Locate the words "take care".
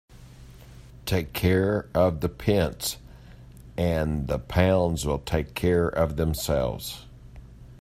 1.05-1.87, 5.19-5.87